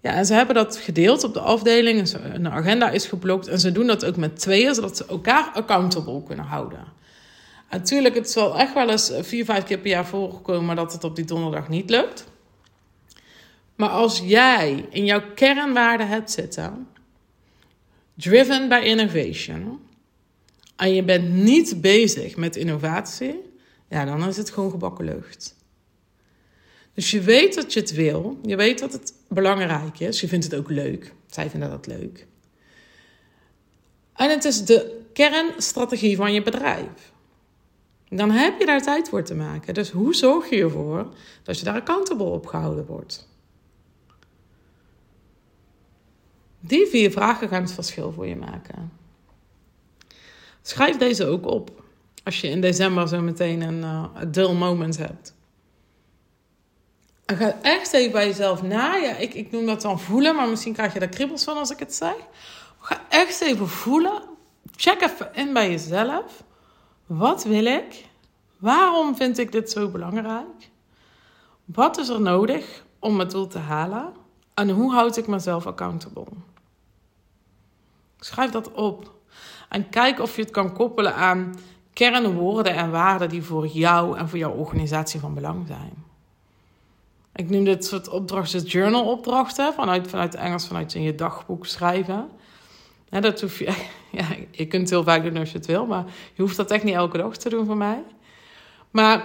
Ja, 0.00 0.12
en 0.12 0.26
ze 0.26 0.34
hebben 0.34 0.54
dat 0.54 0.76
gedeeld 0.76 1.24
op 1.24 1.34
de 1.34 1.40
afdeling. 1.40 2.12
Een 2.12 2.48
agenda 2.48 2.90
is 2.90 3.06
geblokt. 3.06 3.46
En 3.46 3.60
ze 3.60 3.72
doen 3.72 3.86
dat 3.86 4.04
ook 4.04 4.16
met 4.16 4.40
tweeën, 4.40 4.74
zodat 4.74 4.96
ze 4.96 5.06
elkaar 5.06 5.50
accountable 5.54 6.22
kunnen 6.22 6.44
houden. 6.44 6.84
En 7.68 7.78
natuurlijk, 7.78 8.14
het 8.14 8.30
zal 8.30 8.58
echt 8.58 8.74
wel 8.74 8.90
eens 8.90 9.12
vier, 9.20 9.44
vijf 9.44 9.64
keer 9.64 9.78
per 9.78 9.90
jaar 9.90 10.06
voorkomen 10.06 10.76
dat 10.76 10.92
het 10.92 11.04
op 11.04 11.16
die 11.16 11.24
donderdag 11.24 11.68
niet 11.68 11.90
lukt. 11.90 12.26
Maar 13.74 13.88
als 13.88 14.22
jij 14.24 14.86
in 14.90 15.04
jouw 15.04 15.22
kernwaarden 15.34 16.08
hebt 16.08 16.30
zitten, 16.30 16.88
driven 18.18 18.68
by 18.68 18.80
innovation, 18.84 19.80
en 20.76 20.94
je 20.94 21.02
bent 21.04 21.34
niet 21.34 21.80
bezig 21.80 22.36
met 22.36 22.56
innovatie, 22.56 23.40
ja, 23.88 24.04
dan 24.04 24.28
is 24.28 24.36
het 24.36 24.50
gewoon 24.50 24.70
gebakken 24.70 25.04
lucht. 25.04 25.56
Dus 26.94 27.10
je 27.10 27.20
weet 27.20 27.54
dat 27.54 27.72
je 27.72 27.80
het 27.80 27.92
wil, 27.92 28.38
je 28.42 28.56
weet 28.56 28.78
dat 28.78 28.92
het 28.92 29.12
belangrijk 29.28 30.00
is, 30.00 30.20
je 30.20 30.28
vindt 30.28 30.44
het 30.44 30.54
ook 30.54 30.70
leuk. 30.70 31.14
Zij 31.26 31.50
vinden 31.50 31.70
dat 31.70 31.86
leuk. 31.86 32.26
En 34.14 34.30
het 34.30 34.44
is 34.44 34.64
de 34.64 35.00
kernstrategie 35.12 36.16
van 36.16 36.32
je 36.32 36.42
bedrijf. 36.42 37.12
Dan 38.08 38.30
heb 38.30 38.58
je 38.58 38.66
daar 38.66 38.82
tijd 38.82 39.08
voor 39.08 39.22
te 39.22 39.34
maken. 39.34 39.74
Dus 39.74 39.90
hoe 39.90 40.14
zorg 40.14 40.50
je 40.50 40.62
ervoor 40.62 41.14
dat 41.42 41.58
je 41.58 41.64
daar 41.64 41.74
accountable 41.74 42.24
op 42.24 42.46
gehouden 42.46 42.86
wordt? 42.86 43.27
Die 46.60 46.86
vier 46.86 47.10
vragen 47.10 47.48
gaan 47.48 47.62
het 47.62 47.72
verschil 47.72 48.12
voor 48.12 48.26
je 48.26 48.36
maken. 48.36 48.92
Schrijf 50.62 50.96
deze 50.96 51.26
ook 51.26 51.46
op. 51.46 51.82
Als 52.24 52.40
je 52.40 52.48
in 52.48 52.60
december 52.60 53.08
zo 53.08 53.20
meteen 53.20 53.60
een 53.60 53.78
uh, 53.78 54.04
dull 54.28 54.52
moment 54.52 54.96
hebt. 54.96 55.34
En 57.24 57.36
ga 57.36 57.58
echt 57.62 57.92
even 57.92 58.12
bij 58.12 58.26
jezelf 58.26 58.62
na. 58.62 58.94
Ja, 58.96 59.16
ik, 59.16 59.34
ik 59.34 59.50
noem 59.50 59.66
dat 59.66 59.82
dan 59.82 60.00
voelen, 60.00 60.34
maar 60.36 60.48
misschien 60.48 60.72
krijg 60.72 60.92
je 60.92 60.98
daar 60.98 61.08
kribbels 61.08 61.44
van 61.44 61.56
als 61.56 61.70
ik 61.70 61.78
het 61.78 61.94
zeg. 61.94 62.16
Ga 62.80 63.00
echt 63.08 63.40
even 63.40 63.68
voelen. 63.68 64.22
Check 64.76 65.00
even 65.00 65.34
in 65.34 65.52
bij 65.52 65.70
jezelf. 65.70 66.42
Wat 67.06 67.44
wil 67.44 67.64
ik? 67.64 68.04
Waarom 68.58 69.16
vind 69.16 69.38
ik 69.38 69.52
dit 69.52 69.70
zo 69.70 69.88
belangrijk? 69.88 70.70
Wat 71.64 71.98
is 71.98 72.08
er 72.08 72.20
nodig 72.20 72.84
om 72.98 73.18
het 73.18 73.30
doel 73.30 73.46
te 73.46 73.58
halen? 73.58 74.12
En 74.58 74.70
hoe 74.70 74.92
houd 74.92 75.16
ik 75.16 75.26
mezelf 75.26 75.66
accountable? 75.66 76.26
Schrijf 78.20 78.50
dat 78.50 78.72
op. 78.72 79.12
En 79.68 79.88
kijk 79.88 80.20
of 80.20 80.36
je 80.36 80.42
het 80.42 80.50
kan 80.50 80.72
koppelen 80.72 81.14
aan 81.14 81.54
kernwoorden 81.92 82.74
en 82.74 82.90
waarden 82.90 83.28
die 83.28 83.42
voor 83.42 83.66
jou 83.66 84.18
en 84.18 84.28
voor 84.28 84.38
jouw 84.38 84.52
organisatie 84.52 85.20
van 85.20 85.34
belang 85.34 85.66
zijn. 85.66 86.04
Ik 87.34 87.50
noem 87.50 87.64
dit 87.64 87.84
soort 87.84 88.08
opdrachten 88.08 88.60
journal 88.60 89.04
opdrachten, 89.10 89.74
vanuit, 89.74 90.08
vanuit 90.08 90.34
Engels, 90.34 90.66
vanuit 90.66 90.94
in 90.94 91.02
je 91.02 91.14
dagboek 91.14 91.66
schrijven. 91.66 92.28
Dat 93.08 93.40
hoef 93.40 93.58
je, 93.58 93.64
ja, 94.18 94.26
je 94.50 94.66
kunt 94.66 94.82
het 94.82 94.90
heel 94.90 95.04
vaak 95.04 95.22
doen 95.22 95.36
als 95.36 95.52
je 95.52 95.58
het 95.58 95.66
wil, 95.66 95.86
maar 95.86 96.04
je 96.34 96.42
hoeft 96.42 96.56
dat 96.56 96.70
echt 96.70 96.84
niet 96.84 96.94
elke 96.94 97.18
dag 97.18 97.36
te 97.36 97.48
doen 97.48 97.66
voor 97.66 97.76
mij. 97.76 98.02
Maar 98.90 99.24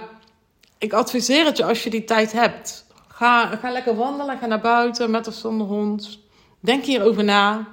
ik 0.78 0.92
adviseer 0.92 1.44
het 1.44 1.56
je 1.56 1.64
als 1.64 1.84
je 1.84 1.90
die 1.90 2.04
tijd 2.04 2.32
hebt. 2.32 2.83
Ga, 3.16 3.58
lekker 3.62 3.94
wandelen, 3.94 4.38
ga 4.38 4.46
naar 4.46 4.60
buiten 4.60 5.10
met 5.10 5.26
of 5.26 5.34
zonder 5.34 5.66
hond. 5.66 6.18
Denk 6.60 6.84
hierover 6.84 7.24
na. 7.24 7.68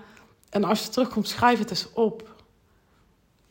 En 0.49 0.63
als 0.63 0.83
je 0.83 0.89
terugkomt, 0.89 1.27
schrijf 1.27 1.59
het 1.59 1.69
eens 1.69 1.87
op. 1.93 2.43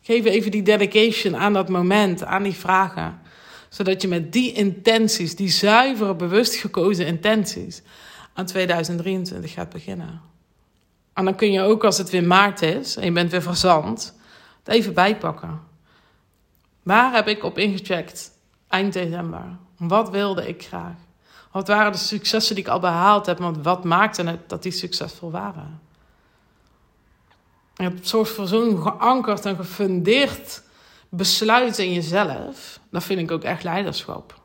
Geef 0.00 0.24
even 0.24 0.50
die 0.50 0.62
dedication 0.62 1.36
aan 1.36 1.52
dat 1.52 1.68
moment, 1.68 2.24
aan 2.24 2.42
die 2.42 2.54
vragen. 2.54 3.20
Zodat 3.68 4.02
je 4.02 4.08
met 4.08 4.32
die 4.32 4.52
intenties, 4.52 5.36
die 5.36 5.48
zuivere, 5.48 6.14
bewust 6.14 6.54
gekozen 6.54 7.06
intenties, 7.06 7.82
aan 8.34 8.46
2023 8.46 9.52
gaat 9.52 9.70
beginnen. 9.70 10.20
En 11.14 11.24
dan 11.24 11.34
kun 11.34 11.52
je 11.52 11.60
ook 11.60 11.84
als 11.84 11.98
het 11.98 12.10
weer 12.10 12.24
maart 12.24 12.62
is 12.62 12.96
en 12.96 13.04
je 13.04 13.12
bent 13.12 13.30
weer 13.30 13.42
verzand, 13.42 14.14
het 14.64 14.74
even 14.74 14.94
bijpakken. 14.94 15.60
Waar 16.82 17.14
heb 17.14 17.28
ik 17.28 17.44
op 17.44 17.58
ingecheckt 17.58 18.30
eind 18.68 18.92
december? 18.92 19.56
Wat 19.76 20.10
wilde 20.10 20.48
ik 20.48 20.62
graag? 20.62 21.08
Wat 21.50 21.68
waren 21.68 21.92
de 21.92 21.98
successen 21.98 22.54
die 22.54 22.64
ik 22.64 22.70
al 22.70 22.80
behaald 22.80 23.26
heb? 23.26 23.38
Want 23.38 23.62
wat 23.62 23.84
maakte 23.84 24.22
het 24.22 24.48
dat 24.48 24.62
die 24.62 24.72
succesvol 24.72 25.30
waren? 25.30 25.80
het 27.74 28.08
zorgt 28.08 28.32
voor 28.32 28.46
zo'n 28.46 28.82
geankerd 28.82 29.44
en 29.44 29.56
gefundeerd 29.56 30.62
besluit 31.08 31.78
in 31.78 31.92
jezelf. 31.92 32.80
Dat 32.90 33.04
vind 33.04 33.20
ik 33.20 33.30
ook 33.30 33.42
echt 33.42 33.64
leiderschap. 33.64 34.40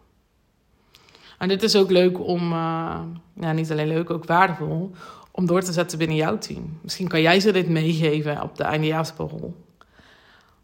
En 1.37 1.47
dit 1.47 1.63
is 1.63 1.75
ook 1.75 1.89
leuk 1.89 2.19
om, 2.19 2.51
uh, 2.51 2.99
ja, 3.33 3.51
niet 3.51 3.71
alleen 3.71 3.87
leuk, 3.87 4.09
ook 4.09 4.25
waardevol, 4.25 4.91
om 5.31 5.45
door 5.45 5.61
te 5.61 5.71
zetten 5.73 5.97
binnen 5.97 6.17
jouw 6.17 6.37
team. 6.37 6.79
Misschien 6.81 7.07
kan 7.07 7.21
jij 7.21 7.39
ze 7.39 7.51
dit 7.51 7.69
meegeven 7.69 8.41
op 8.41 8.57
de 8.57 8.63
eindejaarsborrel. 8.63 9.55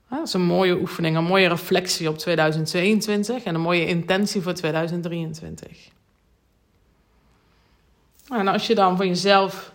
dat 0.10 0.28
is 0.28 0.34
een 0.34 0.46
mooie 0.46 0.80
oefening, 0.80 1.18
een 1.18 1.24
mooie 1.24 1.48
reflectie 1.48 2.10
op 2.10 2.18
2022 2.18 3.44
en 3.44 3.56
een 3.56 3.62
mooie 3.62 3.88
intentie 3.88 4.42
voor 4.42 4.54
2023. 4.54 5.90
En 8.32 8.48
als 8.48 8.68
je 8.68 8.76
dan 8.76 8.98
van 8.98 9.08
jezelf 9.08 9.74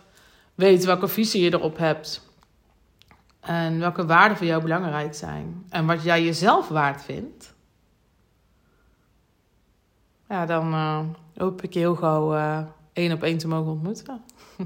weet 0.55 0.85
welke 0.85 1.07
visie 1.07 1.43
je 1.43 1.53
erop 1.53 1.77
hebt, 1.77 2.27
en 3.47 3.79
welke 3.79 4.05
waarden 4.05 4.37
voor 4.37 4.45
jou 4.45 4.61
belangrijk 4.61 5.15
zijn. 5.15 5.65
En 5.69 5.85
wat 5.85 6.03
jij 6.03 6.23
jezelf 6.23 6.67
waard 6.67 7.03
vindt. 7.03 7.53
Ja, 10.29 10.45
dan 10.45 10.73
uh, 10.73 10.99
hoop 11.35 11.63
ik 11.63 11.73
je 11.73 11.79
heel 11.79 11.95
gauw 11.95 12.35
uh, 12.35 12.59
één 12.93 13.11
op 13.11 13.23
één 13.23 13.37
te 13.37 13.47
mogen 13.47 13.71
ontmoeten. 13.71 14.21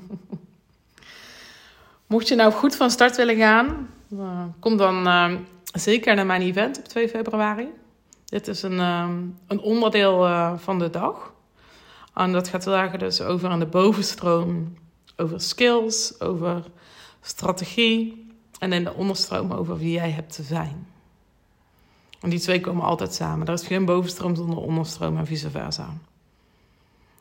Mocht 2.08 2.28
je 2.28 2.36
nou 2.36 2.52
goed 2.52 2.76
van 2.76 2.90
start 2.90 3.16
willen 3.16 3.36
gaan, 3.36 3.90
uh, 4.10 4.44
kom 4.60 4.78
dan 4.78 5.08
zeker 5.74 6.16
naar 6.16 6.26
mijn 6.26 6.42
event 6.42 6.78
op 6.78 6.86
2 6.86 7.10
februari. 7.10 7.68
Dit 8.26 8.48
is 8.48 8.64
een, 8.64 8.80
een 9.48 9.60
onderdeel 9.60 10.28
van 10.58 10.80
de 10.80 10.90
dag. 10.90 11.31
En 12.14 12.32
dat 12.32 12.48
gaat 12.48 12.64
vandaag 12.64 12.98
dus 12.98 13.22
over 13.22 13.50
aan 13.50 13.60
de 13.60 13.66
bovenstroom, 13.66 14.78
over 15.16 15.42
skills, 15.42 16.20
over 16.20 16.64
strategie, 17.22 18.30
en 18.62 18.74
in 18.74 18.84
de 18.84 18.94
onderstroom 18.94 19.52
over 19.52 19.78
wie 19.78 19.92
jij 19.92 20.10
hebt 20.10 20.36
te 20.36 20.44
zijn. 20.44 20.88
En 22.20 22.30
die 22.30 22.40
twee 22.40 22.60
komen 22.60 22.86
altijd 22.86 23.14
samen. 23.14 23.48
Er 23.48 23.54
is 23.54 23.68
geen 23.68 23.86
bovenstroom 23.86 24.36
zonder 24.36 24.58
onderstroom 24.58 25.18
en 25.18 25.26
vice 25.26 25.50
versa. 25.50 25.88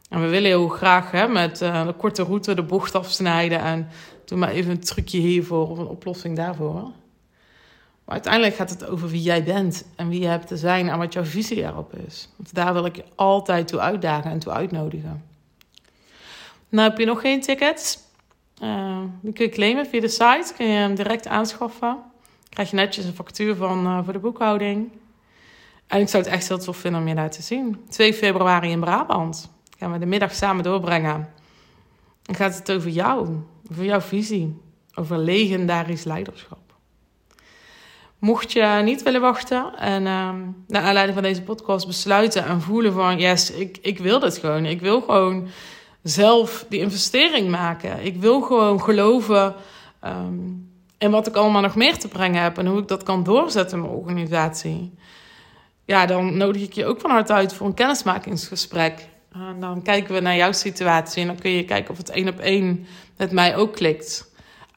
En 0.09 0.21
we 0.21 0.27
willen 0.27 0.49
heel 0.49 0.69
graag 0.69 1.11
hè, 1.11 1.29
met 1.29 1.63
uh, 1.63 1.87
de 1.87 1.93
korte 1.93 2.23
route 2.23 2.55
de 2.55 2.63
bocht 2.63 2.95
afsnijden. 2.95 3.61
En 3.61 3.89
doe 4.25 4.39
maar 4.39 4.51
even 4.51 4.71
een 4.71 4.81
trucje 4.81 5.19
hiervoor 5.19 5.69
of 5.69 5.79
een 5.79 5.87
oplossing 5.87 6.37
daarvoor. 6.37 6.91
Uiteindelijk 8.11 8.55
gaat 8.55 8.71
het 8.71 8.87
over 8.87 9.09
wie 9.09 9.23
jij 9.23 9.45
bent 9.45 9.85
en 9.97 10.09
wie 10.09 10.21
je 10.21 10.27
hebt 10.27 10.47
te 10.47 10.57
zijn 10.57 10.89
en 10.89 10.99
wat 10.99 11.13
jouw 11.13 11.25
visie 11.25 11.63
erop 11.63 11.95
is. 11.95 12.29
Want 12.37 12.55
daar 12.55 12.73
wil 12.73 12.85
ik 12.85 12.97
je 12.97 13.05
altijd 13.15 13.69
toe 13.69 13.81
uitdagen 13.81 14.31
en 14.31 14.39
toe 14.39 14.53
uitnodigen. 14.53 15.25
Nou 16.69 16.89
heb 16.89 16.99
je 16.99 17.05
nog 17.05 17.21
geen 17.21 17.41
tickets? 17.41 17.99
Uh, 18.63 18.99
die 19.21 19.33
kun 19.33 19.45
je 19.45 19.51
claimen 19.51 19.87
via 19.87 20.01
de 20.01 20.09
site. 20.09 20.53
Kun 20.57 20.67
je 20.67 20.73
hem 20.73 20.95
direct 20.95 21.27
aanschaffen. 21.27 21.99
Krijg 22.49 22.71
je 22.71 22.77
netjes 22.77 23.05
een 23.05 23.15
factuur 23.15 23.55
van 23.55 23.87
uh, 23.87 24.05
voor 24.05 24.13
de 24.13 24.19
boekhouding. 24.19 24.91
En 25.87 26.01
ik 26.01 26.09
zou 26.09 26.23
het 26.23 26.33
echt 26.33 26.49
heel 26.49 26.59
tof 26.59 26.77
vinden 26.77 27.01
om 27.01 27.09
je 27.09 27.15
daar 27.15 27.31
te 27.31 27.43
zien. 27.43 27.85
2 27.89 28.15
februari 28.15 28.71
in 28.71 28.81
Brabant. 28.81 29.51
Gaan 29.79 29.93
we 29.93 29.99
de 29.99 30.07
middag 30.07 30.35
samen 30.35 30.65
doorbrengen. 30.65 31.29
Dan 32.23 32.35
gaat 32.35 32.59
het 32.59 32.71
over 32.71 32.91
jou. 32.91 33.29
Over 33.71 33.85
jouw 33.85 34.01
visie. 34.01 34.61
Over 34.95 35.19
legendarisch 35.19 36.05
leiderschap. 36.05 36.70
Mocht 38.21 38.53
je 38.53 38.81
niet 38.85 39.03
willen 39.03 39.21
wachten 39.21 39.79
en 39.79 40.03
uh, 40.03 40.31
naar 40.67 40.83
aanleiding 40.83 41.15
van 41.15 41.23
deze 41.23 41.43
podcast 41.43 41.87
besluiten 41.87 42.45
en 42.45 42.61
voelen 42.61 42.93
van 42.93 43.19
yes, 43.19 43.51
ik, 43.51 43.79
ik 43.83 43.99
wil 43.99 44.19
dit 44.19 44.39
gewoon. 44.39 44.65
Ik 44.65 44.81
wil 44.81 45.01
gewoon 45.01 45.49
zelf 46.03 46.67
die 46.69 46.81
investering 46.81 47.51
maken. 47.51 48.05
Ik 48.05 48.17
wil 48.17 48.41
gewoon 48.41 48.83
geloven 48.83 49.55
um, 50.05 50.71
in 50.99 51.11
wat 51.11 51.27
ik 51.27 51.37
allemaal 51.37 51.63
nog 51.63 51.75
meer 51.75 51.99
te 51.99 52.09
brengen 52.09 52.43
heb 52.43 52.59
en 52.59 52.67
hoe 52.67 52.81
ik 52.81 52.89
dat 52.89 53.03
kan 53.03 53.23
doorzetten 53.23 53.79
in 53.79 53.85
mijn 53.85 53.97
organisatie. 53.97 54.95
Ja, 55.85 56.07
dan 56.07 56.37
nodig 56.37 56.63
ik 56.63 56.73
je 56.73 56.87
ook 56.87 57.01
van 57.01 57.11
harte 57.11 57.33
uit 57.33 57.55
voor 57.55 57.67
een 57.67 57.75
kennismakingsgesprek. 57.75 59.09
En 59.33 59.57
dan 59.61 59.83
kijken 59.83 60.15
we 60.15 60.21
naar 60.21 60.37
jouw 60.37 60.53
situatie 60.53 61.21
en 61.23 61.27
dan 61.27 61.39
kun 61.39 61.51
je 61.51 61.65
kijken 61.65 61.91
of 61.91 61.97
het 61.97 62.11
één 62.11 62.29
op 62.29 62.39
één 62.39 62.87
met 63.17 63.33
mij 63.33 63.57
ook 63.57 63.75
klikt. 63.75 64.30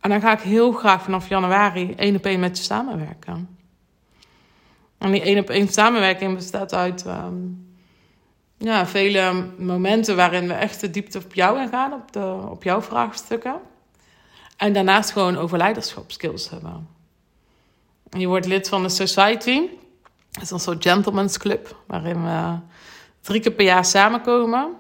En 0.04 0.10
dan 0.10 0.22
ga 0.22 0.32
ik 0.32 0.40
heel 0.40 0.72
graag 0.72 1.02
vanaf 1.04 1.30
januari 1.30 1.94
één 1.96 2.16
op 2.16 2.26
één 2.26 2.40
met 2.40 2.58
je 2.58 2.64
samenwerken. 2.64 3.58
En 4.98 5.12
die 5.12 5.22
één 5.22 5.40
op 5.40 5.50
één 5.50 5.68
samenwerking 5.68 6.36
bestaat 6.36 6.74
uit 6.74 7.06
um, 7.06 7.68
ja, 8.58 8.88
vele 8.88 9.46
momenten 9.58 10.16
waarin 10.16 10.48
we 10.48 10.54
echt 10.54 10.82
de 10.82 10.90
diepte 10.90 11.18
op 11.18 11.34
jou 11.34 11.60
ingaan, 11.62 11.94
op, 11.94 12.12
de, 12.12 12.38
op 12.50 12.64
jouw 12.64 12.82
vraagstukken. 12.82 13.56
En 14.58 14.74
daarnaast 14.74 15.12
gewoon 15.12 15.38
over 15.38 15.58
leiderschapskills 15.58 16.50
hebben. 16.50 16.88
En 18.10 18.20
je 18.20 18.28
wordt 18.28 18.46
lid 18.46 18.70
van 18.70 18.84
de 18.84 18.90
Society. 18.90 19.62
Dat 20.32 20.44
is 20.44 20.52
een 20.52 20.60
soort 20.60 20.84
gentleman's 20.84 21.38
club, 21.38 21.76
waarin 21.88 22.24
we 22.24 22.58
drie 23.22 23.42
keer 23.42 23.52
per 23.52 23.66
jaar 23.66 23.86
samenkomen. 23.86 24.74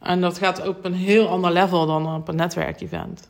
En 0.00 0.20
dat 0.20 0.38
gaat 0.38 0.66
op 0.66 0.84
een 0.84 0.94
heel 0.94 1.28
ander 1.28 1.52
level 1.52 1.86
dan 1.86 2.14
op 2.14 2.28
een 2.28 2.36
netwerkevent. 2.36 3.28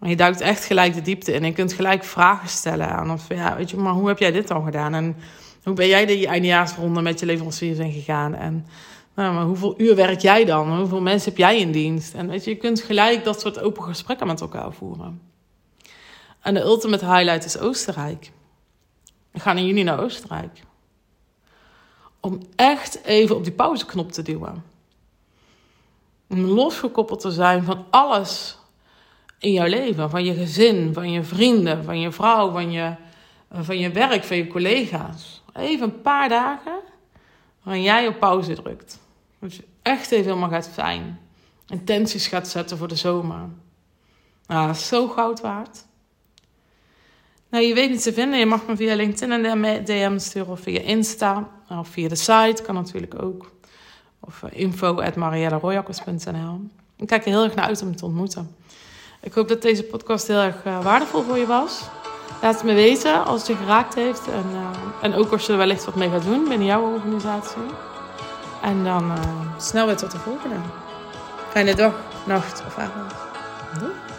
Maar 0.00 0.08
je 0.08 0.16
duikt 0.16 0.40
echt 0.40 0.64
gelijk 0.64 0.94
de 0.94 1.02
diepte 1.02 1.32
in. 1.32 1.44
En 1.44 1.52
kunt 1.52 1.72
gelijk 1.72 2.04
vragen 2.04 2.48
stellen 2.48 2.88
aan. 2.88 3.10
Of 3.10 3.28
ja, 3.28 3.56
weet 3.56 3.70
je, 3.70 3.76
maar 3.76 3.92
hoe 3.92 4.08
heb 4.08 4.18
jij 4.18 4.32
dit 4.32 4.48
dan 4.48 4.64
gedaan? 4.64 4.94
En 4.94 5.16
hoe 5.62 5.74
ben 5.74 5.86
jij 5.86 6.06
de 6.06 6.26
eindejaarsronde 6.26 7.00
met 7.00 7.20
je 7.20 7.26
leveranciers 7.26 7.78
ingegaan? 7.78 8.34
En 8.34 8.66
nou, 9.14 9.34
maar 9.34 9.44
hoeveel 9.44 9.74
uur 9.76 9.96
werk 9.96 10.20
jij 10.20 10.44
dan? 10.44 10.76
Hoeveel 10.76 11.00
mensen 11.00 11.28
heb 11.28 11.38
jij 11.38 11.58
in 11.58 11.72
dienst? 11.72 12.14
En 12.14 12.28
weet 12.28 12.44
je, 12.44 12.50
je 12.50 12.56
kunt 12.56 12.80
gelijk 12.80 13.24
dat 13.24 13.40
soort 13.40 13.60
open 13.60 13.82
gesprekken 13.82 14.26
met 14.26 14.40
elkaar 14.40 14.72
voeren. 14.72 15.20
En 16.40 16.54
de 16.54 16.60
ultimate 16.60 17.06
highlight 17.06 17.44
is 17.44 17.58
Oostenrijk. 17.58 18.30
We 19.30 19.40
gaan 19.40 19.58
in 19.58 19.66
juni 19.66 19.82
naar 19.82 20.00
Oostenrijk. 20.00 20.62
Om 22.20 22.40
echt 22.56 23.04
even 23.04 23.36
op 23.36 23.44
die 23.44 23.52
pauzeknop 23.52 24.12
te 24.12 24.22
duwen. 24.22 24.64
Om 26.28 26.40
losgekoppeld 26.40 27.20
te 27.20 27.30
zijn 27.30 27.64
van 27.64 27.84
alles 27.90 28.59
in 29.40 29.52
jouw 29.52 29.66
leven. 29.66 30.10
Van 30.10 30.24
je 30.24 30.34
gezin, 30.34 30.94
van 30.94 31.10
je 31.10 31.22
vrienden, 31.22 31.84
van 31.84 32.00
je 32.00 32.12
vrouw, 32.12 32.50
van 32.50 32.70
je, 32.70 32.94
van 33.52 33.78
je 33.78 33.90
werk, 33.90 34.24
van 34.24 34.36
je 34.36 34.46
collega's. 34.46 35.42
Even 35.54 35.86
een 35.86 36.00
paar 36.00 36.28
dagen 36.28 36.80
waarin 37.62 37.82
jij 37.82 38.06
op 38.06 38.18
pauze 38.18 38.54
drukt. 38.54 38.98
Dat 39.38 39.54
je 39.54 39.64
echt 39.82 40.10
even 40.10 40.26
helemaal 40.26 40.48
gaat 40.48 40.68
fijn. 40.68 41.20
Intenties 41.68 42.26
gaat 42.26 42.48
zetten 42.48 42.78
voor 42.78 42.88
de 42.88 42.96
zomer. 42.96 43.48
Nou, 44.46 44.74
zo 44.74 45.08
goud 45.08 45.40
waard. 45.40 45.84
Nou, 47.50 47.64
je 47.64 47.74
weet 47.74 47.90
niet 47.90 48.02
te 48.02 48.12
vinden. 48.12 48.38
Je 48.38 48.46
mag 48.46 48.66
me 48.66 48.76
via 48.76 48.94
LinkedIn 48.94 49.44
een 49.44 49.84
DM 49.84 50.18
sturen 50.18 50.52
of 50.52 50.60
via 50.60 50.80
Insta. 50.80 51.48
Of 51.68 51.88
via 51.88 52.08
de 52.08 52.14
site, 52.14 52.62
kan 52.62 52.74
natuurlijk 52.74 53.22
ook. 53.22 53.52
Of 54.20 54.42
eh, 54.42 54.60
info 54.60 55.00
at 55.00 55.16
Ik 56.96 57.06
kijk 57.06 57.24
er 57.24 57.30
heel 57.30 57.44
erg 57.44 57.54
naar 57.54 57.64
uit 57.64 57.82
om 57.82 57.96
te 57.96 58.04
ontmoeten. 58.04 58.54
Ik 59.22 59.32
hoop 59.32 59.48
dat 59.48 59.62
deze 59.62 59.82
podcast 59.84 60.26
heel 60.26 60.38
erg 60.38 60.64
uh, 60.66 60.82
waardevol 60.82 61.22
voor 61.22 61.38
je 61.38 61.46
was. 61.46 61.82
Laat 62.42 62.54
het 62.54 62.64
me 62.64 62.74
weten 62.74 63.24
als 63.24 63.38
het 63.38 63.48
je 63.48 63.56
geraakt 63.56 63.94
heeft. 63.94 64.26
En, 64.26 64.44
uh, 64.52 64.68
en 65.02 65.14
ook 65.14 65.32
als 65.32 65.46
je 65.46 65.52
er 65.52 65.58
wellicht 65.58 65.84
wat 65.84 65.94
mee 65.94 66.10
gaat 66.10 66.24
doen 66.24 66.48
binnen 66.48 66.66
jouw 66.66 66.92
organisatie. 66.92 67.62
En 68.62 68.84
dan 68.84 69.10
uh, 69.10 69.18
snel 69.58 69.86
weer 69.86 69.96
tot 69.96 70.10
de 70.10 70.18
volgende. 70.18 70.56
Fijne 71.50 71.74
dag, 71.74 71.94
nacht 72.24 72.62
of 72.66 72.78
avond. 72.78 73.12
Doei. 73.78 74.09